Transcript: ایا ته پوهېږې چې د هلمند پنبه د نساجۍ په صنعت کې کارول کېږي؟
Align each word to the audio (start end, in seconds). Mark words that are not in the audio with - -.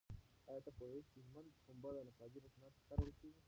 ایا 0.49 0.61
ته 0.65 0.71
پوهېږې 0.77 1.03
چې 1.05 1.11
د 1.13 1.17
هلمند 1.25 1.49
پنبه 1.65 1.89
د 1.93 1.97
نساجۍ 2.07 2.39
په 2.41 2.49
صنعت 2.53 2.73
کې 2.75 2.83
کارول 2.89 3.11
کېږي؟ 3.19 3.39